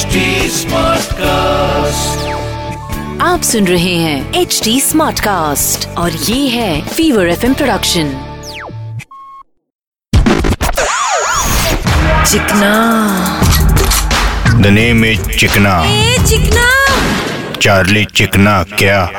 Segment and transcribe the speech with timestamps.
[0.00, 0.18] HD
[0.50, 2.20] Smartcast.
[3.22, 8.12] आप सुन रहे हैं एच डी स्मार्ट कास्ट और ये है fever F production
[12.30, 12.72] Chikna.
[14.60, 15.84] The name is Chikna.
[15.86, 16.70] A Chikna.
[17.62, 19.12] Charlie चिकना क्या?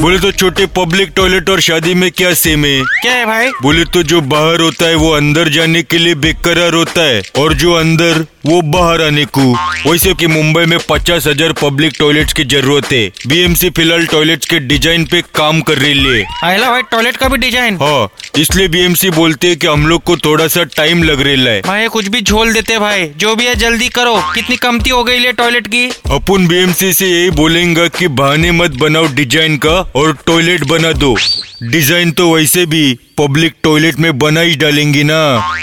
[0.00, 2.80] बोले तो छोटे पब्लिक टॉयलेट और शादी में क्या सेम है?
[2.80, 3.50] क्या है भाई?
[3.62, 7.54] बोले तो जो बाहर होता है वो अंदर जाने के लिए बेकरार होता है और
[7.54, 9.42] जो अंदर वो बाहर आने को।
[9.86, 14.58] वैसे कि मुंबई में पचास हज़ार पब्लिक टॉयलेट्स की ज़रूरत है। बीएमसी फ़िलहाल टॉयलेट्स के
[14.60, 18.08] डिज़ाइन पे काम कर रही है। आयला भाई टॉयलेट का भी डिज़ाइन हाँ
[18.38, 21.88] इसलिए बीएमसी बोलते हैं कि हम लोग को थोड़ा सा टाइम लग रहा है। भाई
[21.88, 25.32] कुछ भी झोल देते भाई। जो भी है जल्दी करो। कितनी कमती हो गई है
[25.34, 25.86] टॉयलेट की?
[26.12, 31.16] अपन बीएमसी से यही बोलेंगे कि बहाने मत बनाओ डिज़ाइन का और टॉयलेट बना दो।
[31.62, 35.16] डिज़ाइन तो वैसे भी पब्लिक टॉयलेट में बना ही डालेंगी ना।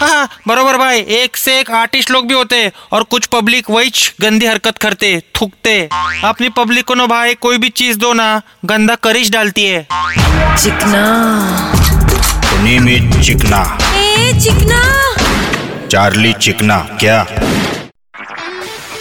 [0.00, 4.46] हाँ बरोबर भाई एक से एक आर्टिस्ट लोग भी होते और कुछ पब्लिक वही गंदी
[4.46, 5.78] हरकत करते थूकते।
[6.24, 9.82] अपनी पब्लिक को ना भाई कोई भी चीज़ दो ना गंदा करिश डालती है।
[10.56, 11.04] चिकना।
[12.66, 13.62] इज़ चिकना।
[13.96, 14.82] ए चिकना।
[15.88, 17.26] चार्ली चिकना क्या?